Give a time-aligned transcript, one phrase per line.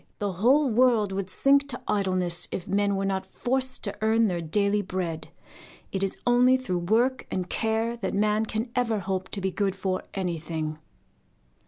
[0.17, 4.41] The whole world would sink to idleness if men were not forced to earn their
[4.41, 5.29] daily bread.
[5.91, 9.75] It is only through work and care that man can ever hope to be good
[9.75, 10.79] for anything.